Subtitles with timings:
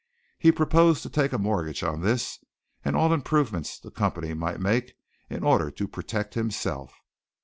[0.39, 2.43] He proposed to take a mortgage on this
[2.83, 4.95] and all improvements the company might make
[5.29, 6.99] in order to protect himself.